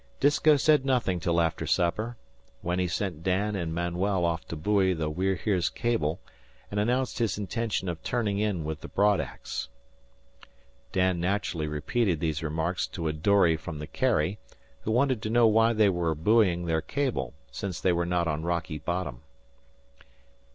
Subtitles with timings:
[0.19, 2.17] Disco said nothing till after supper,
[2.63, 6.19] when he sent Dan and Manuel out to buoy the We're Here's cable
[6.71, 9.67] and announced his intention of turning in with the broad axe.
[10.91, 14.39] Dan naturally repeated these remarks to the dory from the Carrie,
[14.81, 18.41] who wanted to know why they were buoying their cable, since they were not on
[18.41, 19.21] rocky bottom.